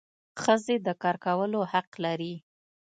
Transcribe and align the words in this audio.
ښځي 0.41 0.75
د 0.85 0.87
کار 1.01 1.15
کولو 1.25 1.59
حق 1.71 1.89
لري. 2.03 2.33